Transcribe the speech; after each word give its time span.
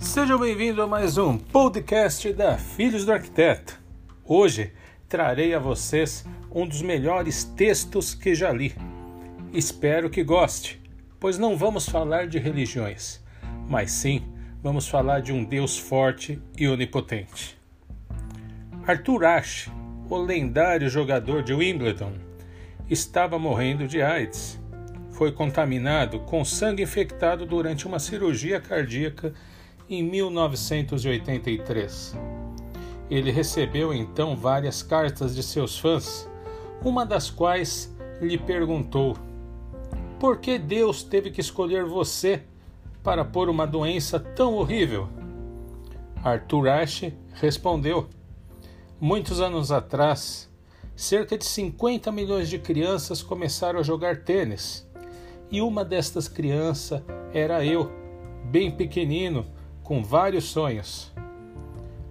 Seja 0.00 0.36
bem-vindo 0.38 0.80
a 0.82 0.86
mais 0.86 1.18
um 1.18 1.36
podcast 1.36 2.32
da 2.32 2.56
Filhos 2.56 3.04
do 3.04 3.12
Arquiteto. 3.12 3.78
Hoje 4.24 4.72
trarei 5.06 5.54
a 5.54 5.58
vocês 5.58 6.24
um 6.50 6.66
dos 6.66 6.80
melhores 6.80 7.44
textos 7.44 8.14
que 8.14 8.34
já 8.34 8.50
li. 8.50 8.74
Espero 9.52 10.08
que 10.08 10.24
goste, 10.24 10.80
pois 11.20 11.38
não 11.38 11.54
vamos 11.54 11.86
falar 11.86 12.26
de 12.26 12.38
religiões, 12.38 13.22
mas 13.68 13.92
sim 13.92 14.22
vamos 14.62 14.88
falar 14.88 15.20
de 15.20 15.32
um 15.32 15.44
Deus 15.44 15.78
forte 15.78 16.40
e 16.56 16.66
onipotente. 16.66 17.56
Arthur 18.86 19.26
Ashe, 19.26 19.70
o 20.08 20.16
lendário 20.16 20.88
jogador 20.88 21.42
de 21.42 21.52
Wimbledon, 21.52 22.14
estava 22.88 23.38
morrendo 23.38 23.86
de 23.86 24.00
AIDS. 24.00 24.58
Foi 25.12 25.30
contaminado 25.30 26.20
com 26.20 26.42
sangue 26.42 26.82
infectado 26.82 27.44
durante 27.44 27.86
uma 27.86 27.98
cirurgia 27.98 28.58
cardíaca 28.60 29.34
em 29.90 30.02
1983. 30.04 32.16
Ele 33.10 33.32
recebeu 33.32 33.92
então 33.92 34.36
várias 34.36 34.84
cartas 34.84 35.34
de 35.34 35.42
seus 35.42 35.76
fãs, 35.76 36.30
uma 36.84 37.04
das 37.04 37.28
quais 37.28 37.92
lhe 38.20 38.38
perguntou: 38.38 39.16
Por 40.20 40.38
que 40.38 40.56
Deus 40.58 41.02
teve 41.02 41.32
que 41.32 41.40
escolher 41.40 41.84
você 41.84 42.44
para 43.02 43.24
pôr 43.24 43.48
uma 43.48 43.66
doença 43.66 44.20
tão 44.20 44.54
horrível? 44.54 45.08
Arthur 46.22 46.68
Ashe 46.68 47.12
respondeu: 47.34 48.06
Muitos 49.00 49.40
anos 49.40 49.72
atrás, 49.72 50.48
cerca 50.94 51.36
de 51.36 51.44
50 51.44 52.12
milhões 52.12 52.48
de 52.48 52.60
crianças 52.60 53.24
começaram 53.24 53.80
a 53.80 53.82
jogar 53.82 54.22
tênis. 54.22 54.88
E 55.50 55.60
uma 55.60 55.84
destas 55.84 56.28
crianças 56.28 57.02
era 57.34 57.64
eu, 57.64 57.90
bem 58.44 58.70
pequenino, 58.70 59.44
com 59.90 60.04
vários 60.04 60.44
sonhos. 60.44 61.12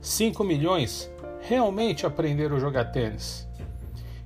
5 0.00 0.42
milhões 0.42 1.08
realmente 1.40 2.04
aprenderam 2.04 2.56
a 2.56 2.58
jogar 2.58 2.86
tênis. 2.86 3.48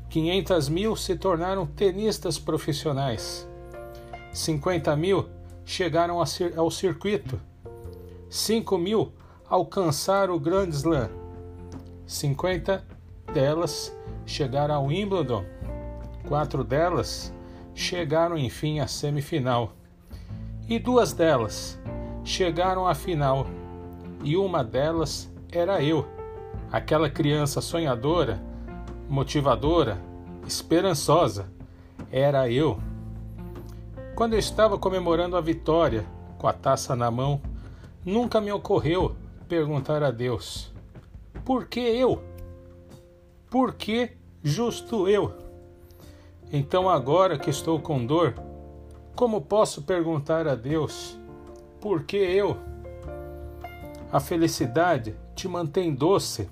500 0.08 0.70
mil 0.70 0.96
se 0.96 1.16
tornaram 1.16 1.66
tenistas 1.66 2.38
profissionais. 2.38 3.46
50 4.32 4.96
mil 4.96 5.28
chegaram 5.66 6.16
ao 6.56 6.70
circuito. 6.70 7.38
5 8.30 8.78
mil 8.78 9.12
alcançaram 9.46 10.34
o 10.34 10.40
Grand 10.40 10.70
Slam. 10.70 11.10
50 12.06 12.82
delas 13.34 13.94
chegaram 14.24 14.76
ao 14.76 14.86
Wimbledon. 14.86 15.44
Quatro 16.26 16.64
delas 16.64 17.30
chegaram 17.74 18.38
enfim 18.38 18.80
à 18.80 18.86
semifinal. 18.86 19.74
E 20.66 20.78
duas 20.78 21.12
delas 21.12 21.78
chegaram 22.24 22.86
à 22.86 22.94
final, 22.94 23.46
e 24.22 24.36
uma 24.36 24.62
delas 24.62 25.30
era 25.50 25.82
eu, 25.82 26.06
aquela 26.70 27.10
criança 27.10 27.60
sonhadora, 27.60 28.42
motivadora, 29.08 30.00
esperançosa. 30.46 31.50
Era 32.10 32.50
eu. 32.50 32.78
Quando 34.14 34.34
eu 34.34 34.38
estava 34.38 34.78
comemorando 34.78 35.36
a 35.36 35.40
vitória, 35.40 36.04
com 36.38 36.46
a 36.46 36.52
taça 36.52 36.94
na 36.94 37.10
mão, 37.10 37.40
nunca 38.04 38.40
me 38.40 38.52
ocorreu 38.52 39.16
perguntar 39.48 40.02
a 40.02 40.10
Deus: 40.10 40.72
por 41.44 41.66
que 41.66 41.80
eu? 41.80 42.22
Por 43.50 43.74
que 43.74 44.12
justo 44.42 45.08
eu? 45.08 45.34
Então, 46.52 46.88
agora 46.88 47.38
que 47.38 47.50
estou 47.50 47.80
com 47.80 48.04
dor, 48.04 48.34
como 49.14 49.40
posso 49.40 49.82
perguntar 49.82 50.46
a 50.46 50.54
Deus 50.54 51.18
porque 51.82 52.16
eu. 52.16 52.56
A 54.12 54.20
felicidade 54.20 55.16
te 55.34 55.48
mantém 55.48 55.92
doce. 55.92 56.48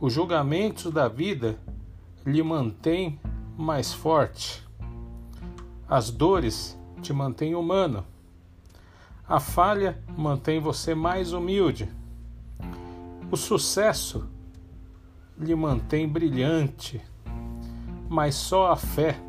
Os 0.00 0.14
julgamentos 0.14 0.90
da 0.90 1.08
vida 1.08 1.58
lhe 2.24 2.42
mantêm 2.42 3.20
mais 3.54 3.92
forte. 3.92 4.66
As 5.86 6.10
dores 6.10 6.76
te 7.02 7.12
mantêm 7.12 7.54
humano. 7.54 8.04
A 9.28 9.38
falha 9.38 10.02
mantém 10.16 10.58
você 10.58 10.94
mais 10.94 11.34
humilde. 11.34 11.92
O 13.30 13.36
sucesso 13.36 14.26
lhe 15.38 15.54
mantém 15.54 16.08
brilhante, 16.08 17.00
mas 18.08 18.34
só 18.34 18.72
a 18.72 18.76
fé 18.76 19.20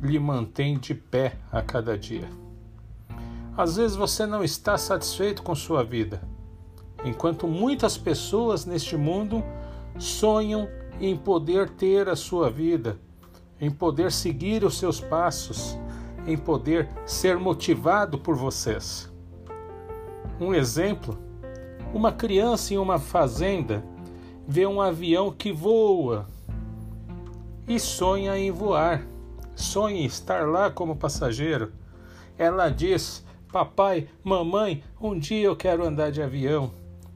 lhe 0.00 0.18
mantém 0.18 0.78
de 0.78 0.94
pé 0.94 1.36
a 1.52 1.60
cada 1.60 1.98
dia. 1.98 2.43
Às 3.56 3.76
vezes 3.76 3.96
você 3.96 4.26
não 4.26 4.42
está 4.42 4.76
satisfeito 4.76 5.42
com 5.42 5.54
sua 5.54 5.84
vida, 5.84 6.20
enquanto 7.04 7.46
muitas 7.46 7.96
pessoas 7.96 8.64
neste 8.64 8.96
mundo 8.96 9.44
sonham 9.96 10.68
em 11.00 11.16
poder 11.16 11.70
ter 11.70 12.08
a 12.08 12.16
sua 12.16 12.50
vida, 12.50 12.98
em 13.60 13.70
poder 13.70 14.10
seguir 14.10 14.64
os 14.64 14.76
seus 14.76 15.00
passos, 15.00 15.78
em 16.26 16.36
poder 16.36 16.88
ser 17.06 17.38
motivado 17.38 18.18
por 18.18 18.34
vocês. 18.34 19.08
Um 20.40 20.52
exemplo: 20.52 21.16
uma 21.92 22.10
criança 22.10 22.74
em 22.74 22.76
uma 22.76 22.98
fazenda 22.98 23.84
vê 24.48 24.66
um 24.66 24.80
avião 24.80 25.30
que 25.30 25.52
voa 25.52 26.26
e 27.68 27.78
sonha 27.78 28.36
em 28.36 28.50
voar, 28.50 29.06
sonha 29.54 30.00
em 30.00 30.04
estar 30.06 30.48
lá 30.48 30.72
como 30.72 30.96
passageiro. 30.96 31.72
Ela 32.36 32.68
diz: 32.68 33.24
Papai, 33.54 34.08
mamãe, 34.24 34.82
um 35.00 35.16
dia 35.16 35.46
eu 35.46 35.54
quero 35.54 35.86
andar 35.86 36.10
de 36.10 36.20
avião 36.20 36.72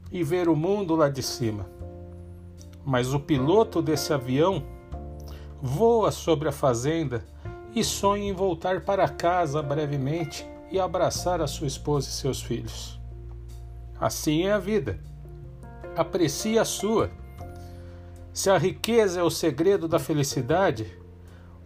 e 0.09 0.23
ver 0.23 0.47
o 0.47 0.55
mundo 0.55 0.95
lá 0.95 1.09
de 1.09 1.21
cima. 1.21 1.69
Mas 2.85 3.13
o 3.13 3.19
piloto 3.19 3.81
desse 3.81 4.13
avião 4.13 4.63
voa 5.61 6.11
sobre 6.11 6.47
a 6.47 6.53
fazenda 6.53 7.25
e 7.75 7.83
sonha 7.83 8.23
em 8.23 8.31
voltar 8.31 8.85
para 8.85 9.09
casa 9.09 9.61
brevemente 9.61 10.47
e 10.71 10.79
abraçar 10.79 11.41
a 11.41 11.45
sua 11.45 11.67
esposa 11.67 12.07
e 12.07 12.13
seus 12.13 12.41
filhos. 12.41 12.97
Assim 13.99 14.43
é 14.43 14.53
a 14.53 14.59
vida. 14.59 14.97
Aprecie 15.93 16.57
a 16.57 16.63
sua. 16.63 17.11
Se 18.31 18.49
a 18.49 18.57
riqueza 18.57 19.19
é 19.19 19.23
o 19.23 19.29
segredo 19.29 19.89
da 19.89 19.99
felicidade, 19.99 20.97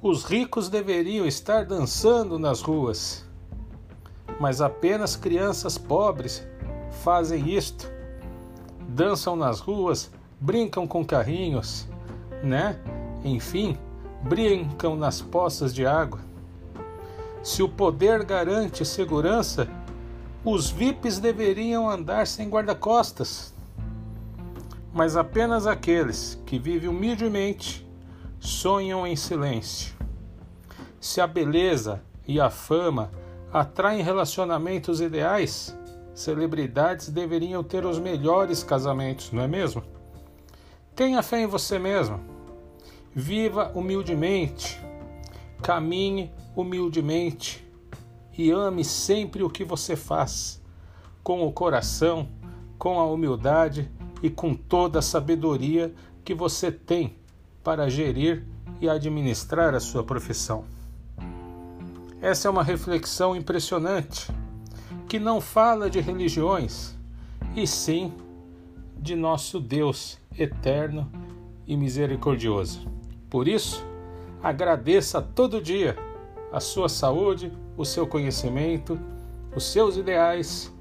os 0.01 0.23
ricos 0.23 0.67
deveriam 0.67 1.27
estar 1.27 1.63
dançando 1.63 2.39
nas 2.39 2.59
ruas 2.63 3.31
mas 4.39 4.61
apenas 4.61 5.15
crianças 5.15 5.77
pobres 5.77 6.45
fazem 7.03 7.49
isto. 7.49 7.91
Dançam 8.87 9.35
nas 9.35 9.59
ruas, 9.59 10.11
brincam 10.39 10.85
com 10.85 11.03
carrinhos, 11.03 11.87
né? 12.43 12.79
Enfim, 13.23 13.77
brincam 14.21 14.95
nas 14.95 15.21
poças 15.21 15.73
de 15.73 15.85
água. 15.85 16.19
Se 17.41 17.61
o 17.61 17.69
poder 17.69 18.23
garante 18.23 18.85
segurança, 18.85 19.67
os 20.45 20.69
VIPs 20.69 21.19
deveriam 21.19 21.89
andar 21.89 22.27
sem 22.27 22.49
guarda-costas. 22.49 23.53
Mas 24.93 25.17
apenas 25.17 25.65
aqueles 25.65 26.39
que 26.45 26.59
vivem 26.59 26.89
humildemente 26.89 27.87
sonham 28.39 29.07
em 29.07 29.15
silêncio. 29.15 29.93
Se 30.99 31.19
a 31.19 31.27
beleza 31.27 32.01
e 32.27 32.39
a 32.39 32.49
fama 32.49 33.11
atraem 33.53 34.01
relacionamentos 34.01 34.99
ideais, 34.99 35.77
celebridades 36.15 37.09
deveriam 37.09 37.63
ter 37.63 37.85
os 37.85 37.99
melhores 37.99 38.63
casamentos, 38.63 39.31
não 39.31 39.43
é 39.43 39.47
mesmo? 39.47 39.83
Tenha 40.95 41.21
fé 41.21 41.41
em 41.41 41.45
você 41.45 41.77
mesmo. 41.77 42.19
Viva 43.13 43.71
humildemente. 43.75 44.81
Caminhe 45.61 46.31
humildemente. 46.55 47.63
E 48.35 48.49
ame 48.49 48.83
sempre 48.83 49.43
o 49.43 49.49
que 49.49 49.63
você 49.63 49.95
faz, 49.95 50.59
com 51.23 51.45
o 51.45 51.51
coração, 51.51 52.27
com 52.79 52.99
a 52.99 53.05
humildade 53.05 53.91
e 54.23 54.31
com 54.31 54.55
toda 54.55 54.97
a 54.97 55.03
sabedoria 55.03 55.93
que 56.25 56.33
você 56.33 56.71
tem 56.71 57.15
para 57.63 57.87
gerir 57.87 58.43
e 58.81 58.89
administrar 58.89 59.75
a 59.75 59.79
sua 59.79 60.03
profissão. 60.03 60.65
Essa 62.23 62.47
é 62.47 62.51
uma 62.51 62.63
reflexão 62.63 63.35
impressionante 63.35 64.31
que 65.09 65.19
não 65.19 65.41
fala 65.41 65.89
de 65.89 65.99
religiões, 65.99 66.95
e 67.53 67.67
sim 67.67 68.13
de 68.97 69.13
nosso 69.13 69.59
Deus 69.59 70.17
eterno 70.39 71.11
e 71.67 71.75
misericordioso. 71.75 72.87
Por 73.29 73.45
isso, 73.45 73.85
agradeça 74.41 75.21
todo 75.21 75.61
dia 75.61 75.97
a 76.49 76.61
sua 76.61 76.87
saúde, 76.87 77.51
o 77.75 77.83
seu 77.83 78.07
conhecimento, 78.07 78.97
os 79.53 79.65
seus 79.65 79.97
ideais 79.97 80.71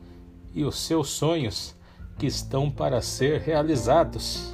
e 0.54 0.62
os 0.62 0.78
seus 0.78 1.08
sonhos 1.08 1.74
que 2.20 2.26
estão 2.26 2.70
para 2.70 3.02
ser 3.02 3.40
realizados. 3.40 4.51